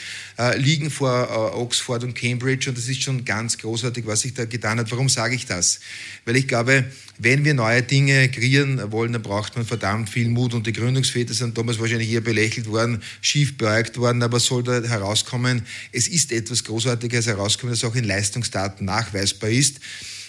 [0.58, 4.46] liegen vor Oxford und Cambridge und das ist schon ganz groß großartig, was sich da
[4.46, 4.90] getan hat.
[4.92, 5.80] Warum sage ich das?
[6.26, 6.86] Weil ich glaube,
[7.20, 10.56] wenn wir neue Dinge kreieren wollen, dann braucht man verdammt viel Mut.
[10.56, 14.82] Und die Gründungsväter sind damals wahrscheinlich eher belächelt worden, schief beäugt worden, aber soll da
[14.82, 15.62] herauskommen,
[15.92, 19.80] es ist etwas Großartiges herauskommen, das auch in Leistungsdaten nachweisbar ist.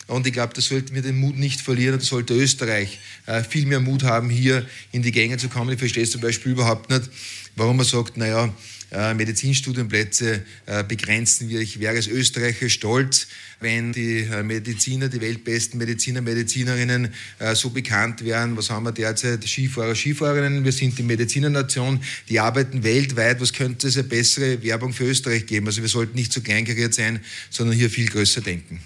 [0.06, 3.66] Und ich glaube, da sollten wir den Mut nicht verlieren und sollte Österreich äh, viel
[3.66, 5.70] mehr Mut haben, hier in die Gänge zu kommen.
[5.72, 7.10] Ich verstehe es zum Beispiel überhaupt nicht,
[7.56, 8.52] warum man sagt, naja,
[8.90, 11.60] Medizinstudienplätze äh, begrenzen wir.
[11.60, 13.26] Ich wäre als Österreicher stolz,
[13.60, 17.12] wenn die äh, Mediziner, die weltbesten Mediziner, Medizinerinnen
[17.54, 18.56] so bekannt wären.
[18.56, 19.46] Was haben wir derzeit?
[19.46, 20.64] Skifahrer, Skifahrerinnen.
[20.64, 22.00] Wir sind die Medizinernation.
[22.28, 23.40] Die arbeiten weltweit.
[23.40, 25.66] Was könnte es eine bessere Werbung für Österreich geben?
[25.66, 27.20] Also wir sollten nicht zu kleinkariert sein,
[27.50, 28.80] sondern hier viel größer denken.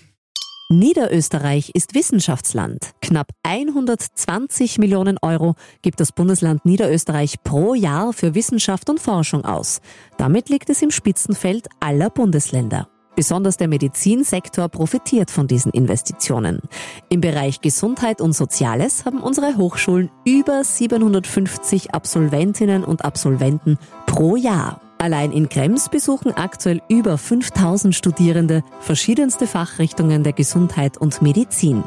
[0.78, 2.90] Niederösterreich ist Wissenschaftsland.
[3.00, 9.80] Knapp 120 Millionen Euro gibt das Bundesland Niederösterreich pro Jahr für Wissenschaft und Forschung aus.
[10.18, 12.88] Damit liegt es im Spitzenfeld aller Bundesländer.
[13.14, 16.60] Besonders der Medizinsektor profitiert von diesen Investitionen.
[17.08, 24.81] Im Bereich Gesundheit und Soziales haben unsere Hochschulen über 750 Absolventinnen und Absolventen pro Jahr.
[25.02, 31.82] Allein in Krems besuchen aktuell über 5000 Studierende verschiedenste Fachrichtungen der Gesundheit und Medizin.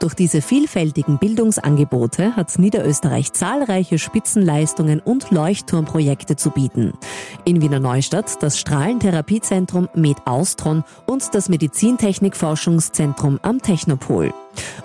[0.00, 6.92] Durch diese vielfältigen Bildungsangebote hat Niederösterreich zahlreiche Spitzenleistungen und Leuchtturmprojekte zu bieten.
[7.46, 14.34] In Wiener Neustadt das Strahlentherapiezentrum Med Austron und das Medizintechnikforschungszentrum am Technopol.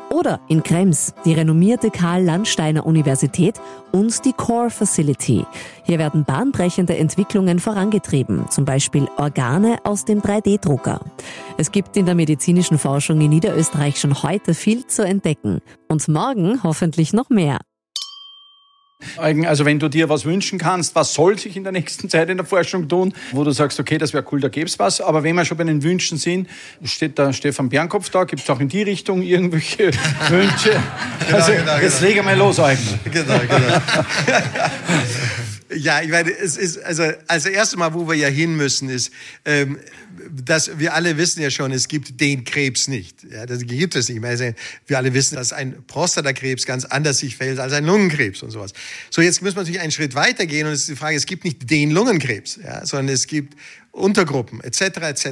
[0.10, 3.60] Oder in Krems die renommierte Karl-Landsteiner Universität
[3.92, 5.46] und die Core Facility.
[5.84, 11.02] Hier werden bahnbrechende Entwicklungen vorangetrieben, zum Beispiel Organe aus dem 3D-Drucker.
[11.58, 16.64] Es gibt in der medizinischen Forschung in Niederösterreich schon heute viel zu entdecken und morgen
[16.64, 17.60] hoffentlich noch mehr.
[19.18, 22.38] Also wenn du dir was wünschen kannst, was soll sich in der nächsten Zeit in
[22.38, 25.02] der Forschung tun, wo du sagst, okay, das wäre cool, da gäbe es was.
[25.02, 26.50] Aber wenn wir schon bei den Wünschen sind,
[26.84, 29.92] steht da Stefan Bernkopf da, gibt es auch in die Richtung irgendwelche
[30.30, 30.72] Wünsche?
[31.26, 32.10] genau, also genau, jetzt genau.
[32.10, 33.00] lege mal los, Eugen.
[33.12, 33.82] Genau, genau.
[35.76, 39.12] Ja, ich meine, es ist, also, als erstes Mal, wo wir ja hin müssen, ist,
[39.44, 39.78] ähm,
[40.32, 43.24] dass wir alle wissen ja schon, es gibt den Krebs nicht.
[43.32, 44.24] Ja, das gibt es nicht.
[44.24, 44.52] Also,
[44.86, 48.74] wir alle wissen, dass ein Prostatakrebs ganz anders sich verhält als ein Lungenkrebs und sowas.
[49.10, 51.44] So, jetzt müssen wir natürlich einen Schritt weitergehen und es ist die Frage, es gibt
[51.44, 53.56] nicht den Lungenkrebs, ja, sondern es gibt
[53.92, 54.82] Untergruppen etc.
[54.82, 55.30] etc.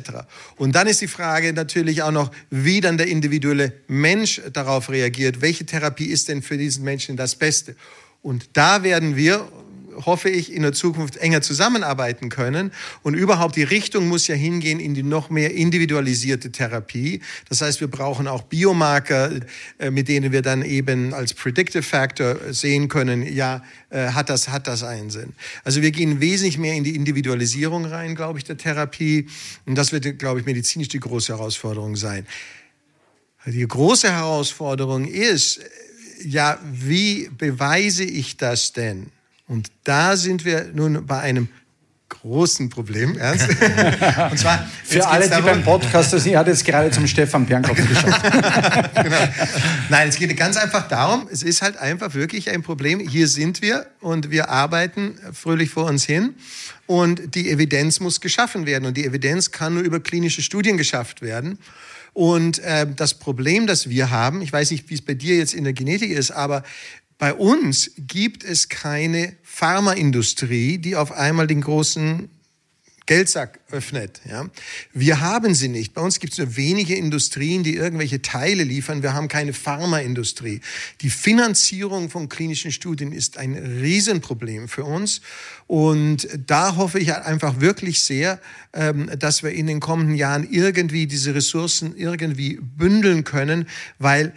[0.58, 5.42] Und dann ist die Frage natürlich auch noch, wie dann der individuelle Mensch darauf reagiert.
[5.42, 7.76] Welche Therapie ist denn für diesen Menschen das Beste?
[8.22, 9.48] Und da werden wir
[10.06, 12.72] hoffe ich, in der Zukunft enger zusammenarbeiten können.
[13.04, 17.22] Und überhaupt die Richtung muss ja hingehen in die noch mehr individualisierte Therapie.
[17.50, 19.32] Das heißt, wir brauchen auch Biomarker,
[19.80, 24.50] äh, mit denen wir dann eben als Predictive Factor sehen können, ja, äh, hat das,
[24.50, 25.34] hat das einen Sinn.
[25.64, 29.28] Also wir gehen wesentlich mehr in die Individualisierung rein, glaube ich, der Therapie.
[29.66, 32.26] Und das wird, glaube ich, medizinisch die große Herausforderung sein.
[33.46, 35.62] Die große Herausforderung ist,
[36.24, 39.12] ja, wie beweise ich das denn?
[39.48, 41.50] Und da sind wir nun bei einem
[42.10, 43.48] großen Problem, ernst.
[44.32, 47.78] Und zwar für alle, die beim Podcast sind, er hat jetzt gerade zum Stefan Bernkopf
[47.88, 48.22] geschaut.
[48.96, 49.28] genau.
[49.90, 53.00] Nein, es geht ganz einfach darum, es ist halt einfach wirklich ein Problem.
[53.00, 56.36] Hier sind wir und wir arbeiten fröhlich vor uns hin
[56.86, 61.22] und die Evidenz muss geschaffen werden und die Evidenz kann nur über klinische Studien geschafft
[61.22, 61.60] werden.
[62.14, 65.54] Und äh, das Problem, das wir haben, ich weiß nicht, wie es bei dir jetzt
[65.54, 66.64] in der Genetik ist, aber
[67.18, 72.30] bei uns gibt es keine Pharmaindustrie, die auf einmal den großen
[73.06, 74.22] Geldsack öffnet.
[74.28, 74.50] Ja?
[74.92, 75.94] Wir haben sie nicht.
[75.94, 79.04] Bei uns gibt es nur wenige Industrien, die irgendwelche Teile liefern.
[79.04, 80.60] Wir haben keine Pharmaindustrie.
[81.02, 85.22] Die Finanzierung von klinischen Studien ist ein Riesenproblem für uns.
[85.68, 88.42] Und da hoffe ich einfach wirklich sehr,
[88.74, 93.68] ähm, dass wir in den kommenden Jahren irgendwie diese Ressourcen irgendwie bündeln können,
[94.00, 94.34] weil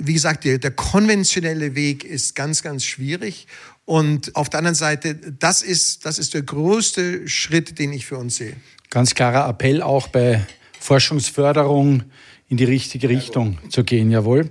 [0.00, 3.46] wie gesagt, der, der konventionelle Weg ist ganz, ganz schwierig.
[3.84, 8.16] Und auf der anderen Seite, das ist, das ist der größte Schritt, den ich für
[8.16, 8.56] uns sehe.
[8.90, 10.44] Ganz klarer Appell auch bei
[10.78, 12.04] Forschungsförderung
[12.48, 14.50] in die richtige Richtung zu gehen, jawohl.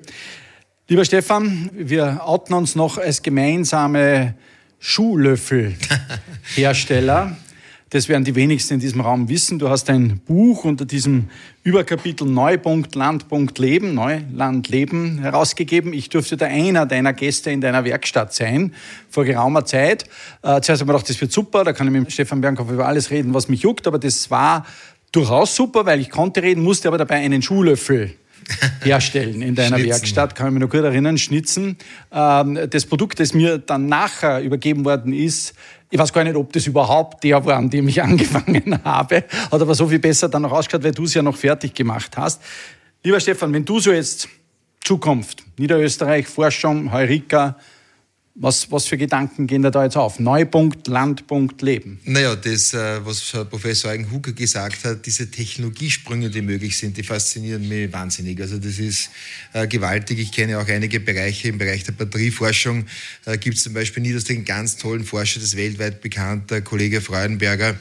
[0.88, 4.36] Lieber Stefan, wir outen uns noch als gemeinsame
[4.80, 7.38] Schuhlöffelhersteller.
[7.92, 9.60] Das werden die wenigsten in diesem Raum wissen.
[9.60, 11.26] Du hast ein Buch unter diesem
[11.66, 15.92] Überkapitel Neupunkt Landpunkt Leben, Neuland Leben herausgegeben.
[15.92, 18.74] Ich durfte da einer deiner Gäste in deiner Werkstatt sein,
[19.10, 20.06] vor geraumer Zeit.
[20.42, 22.72] Äh, zuerst habe ich mir gedacht, das wird super, da kann ich mit Stefan Bernkopf
[22.72, 24.66] über alles reden, was mich juckt, aber das war
[25.12, 28.16] durchaus super, weil ich konnte reden, musste aber dabei einen Schuhlöffel
[28.84, 29.90] herstellen in deiner Schnitzen.
[29.90, 31.78] Werkstatt, kann ich mich noch gut erinnern, Schnitzen.
[32.12, 35.54] Ähm, das Produkt, das mir dann nachher übergeben worden ist,
[35.94, 39.26] ich weiß gar nicht, ob das überhaupt der war, an dem ich angefangen habe.
[39.52, 42.18] Hat aber so viel besser dann noch ausgeschaut, weil du es ja noch fertig gemacht
[42.18, 42.42] hast.
[43.04, 44.30] Lieber Stefan, wenn du so jetzt
[44.84, 47.58] Zukunft, Niederösterreich, Forschung, Heurika,
[48.34, 50.20] was, was für Gedanken gehen da jetzt auf?
[50.20, 52.00] Neupunkt, Landpunkt, Leben.
[52.06, 57.68] Naja, das, äh, was Professor Eigenhuger gesagt hat, diese Technologiesprünge, die möglich sind, die faszinieren
[57.68, 58.40] mich wahnsinnig.
[58.40, 59.10] Also das ist
[59.52, 60.20] äh, gewaltig.
[60.20, 62.86] Ich kenne auch einige Bereiche im Bereich der Batterieforschung.
[63.26, 67.76] Äh, Gibt es zum Beispiel nie den ganz tollen Forscher, das weltweit bekannte Kollege Freudenberger,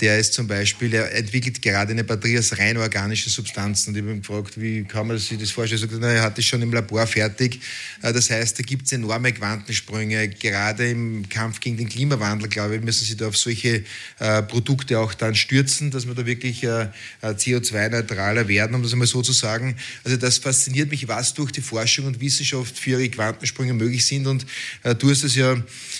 [0.00, 3.90] der ist zum Beispiel, er entwickelt gerade eine Batterie aus rein organischen Substanzen.
[3.90, 6.02] Und ich habe ihn gefragt, wie kann man sich das vorstellen?
[6.02, 7.60] Er hat das schon im Labor fertig.
[8.02, 9.85] Das heißt, da gibt es enorme Quantensprünge.
[9.86, 13.84] Gerade im Kampf gegen den Klimawandel, glaube ich, müssen sie da auf solche
[14.18, 16.88] äh, Produkte auch dann stürzen, dass wir da wirklich äh,
[17.22, 19.76] CO2-neutraler werden, um das einmal so zu sagen.
[20.04, 24.26] Also das fasziniert mich, was durch die Forschung und Wissenschaft für ihre Quantensprünge möglich sind.
[24.26, 24.46] Und
[24.82, 25.56] äh, du hast es ja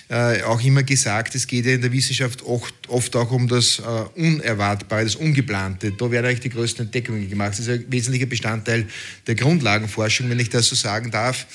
[0.08, 3.78] äh, auch immer gesagt, es geht ja in der Wissenschaft oft, oft auch um das
[3.78, 3.82] äh,
[4.20, 5.92] Unerwartbare, das Ungeplante.
[5.92, 7.52] Da werden eigentlich die größten Entdeckungen gemacht.
[7.52, 8.86] Das ist ein wesentlicher Bestandteil
[9.26, 11.46] der Grundlagenforschung, wenn ich das so sagen darf.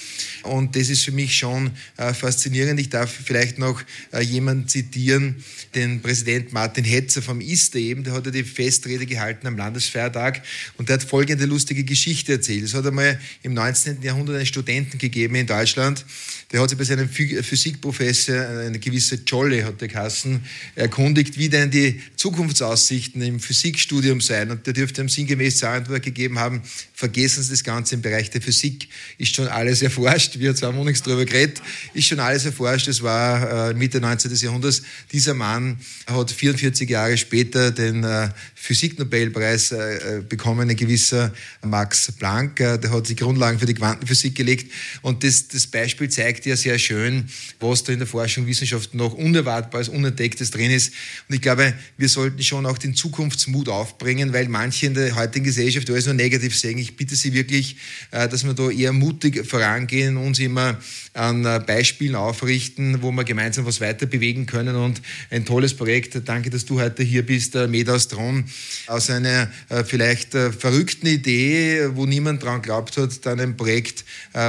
[0.44, 2.80] Und das ist für mich schon äh, faszinierend.
[2.80, 5.36] Ich darf vielleicht noch äh, jemanden zitieren,
[5.76, 10.42] den Präsident Martin Hetzer vom ISTE eben, der hat ja die Festrede gehalten am Landesfeiertag
[10.78, 12.64] und der hat folgende lustige Geschichte erzählt.
[12.64, 14.02] Es hat einmal im 19.
[14.02, 16.06] Jahrhundert einen Studenten gegeben in Deutschland,
[16.52, 20.44] der hat sich bei seinem Phy- Physikprofessor, eine gewisse Jolle hat der Kassen,
[20.76, 24.52] erkundigt, erkundigt, wie denn die Zukunftsaussichten im Physikstudium seien.
[24.52, 26.62] Und der dürfte ihm sinngemäß zur Antwort gegeben haben,
[26.94, 30.40] vergessen Sie das Ganze im Bereich der Physik, ist schon alles erforscht.
[30.40, 31.62] Wir haben auch nichts darüber geredet,
[31.94, 32.88] ist schon alles erforscht.
[32.88, 34.34] Es war äh, Mitte 19.
[34.36, 34.84] Jahrhunderts.
[35.12, 42.58] Dieser Mann hat 44 Jahre später den äh, Physiknobelpreis äh, bekommen, ein gewisser Max Planck.
[42.58, 44.72] Der hat die Grundlagen für die Quantenphysik gelegt.
[45.02, 47.26] Und das, das Beispiel zeigt ja sehr schön,
[47.60, 50.94] was da in der Forschung, Wissenschaft noch Unerwartbares, Unentdecktes drin ist.
[51.28, 55.46] Und ich glaube, wir sollten schon auch den Zukunftsmut aufbringen, weil manche in der heutigen
[55.46, 56.78] Gesellschaft alles nur negativ sehen.
[56.78, 57.78] Ich bitte Sie wirklich,
[58.12, 60.78] äh, dass wir da eher mutig vorangehen uns immer
[61.14, 64.76] an äh, Beispielen aufrichten, wo wir gemeinsam was weiter bewegen können.
[64.76, 66.22] Und ein tolles Projekt.
[66.26, 68.46] Danke, dass du heute hier bist, Medaustron.
[68.88, 74.06] Aus einer äh, vielleicht verrückten Idee, wo niemand dran glaubt hat, dann ein Projekt,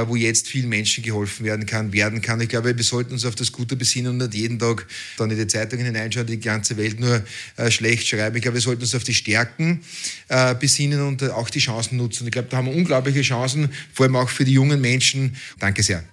[0.07, 2.39] wo jetzt vielen Menschen geholfen werden kann, werden kann.
[2.41, 4.85] Ich glaube, wir sollten uns auf das Gute besinnen und nicht jeden Tag
[5.17, 7.23] dann in die Zeitungen hineinschauen, die ganze Welt nur
[7.69, 8.35] schlecht schreiben.
[8.35, 9.83] Ich glaube, wir sollten uns auf die Stärken
[10.59, 12.25] besinnen und auch die Chancen nutzen.
[12.27, 15.35] Ich glaube, da haben wir unglaubliche Chancen, vor allem auch für die jungen Menschen.
[15.59, 16.03] Danke sehr.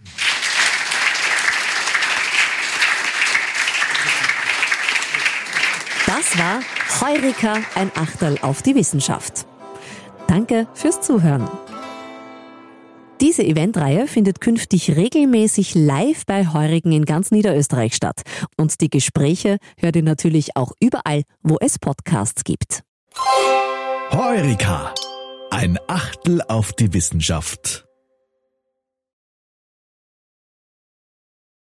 [6.06, 6.60] Das war
[7.00, 9.46] Heurika, ein Achterl auf die Wissenschaft.
[10.26, 11.48] Danke fürs Zuhören.
[13.20, 18.22] Diese Eventreihe findet künftig regelmäßig live bei Heurigen in ganz Niederösterreich statt.
[18.56, 22.82] Und die Gespräche hört ihr natürlich auch überall, wo es Podcasts gibt.
[24.10, 24.94] Heurika,
[25.50, 27.89] ein Achtel auf die Wissenschaft.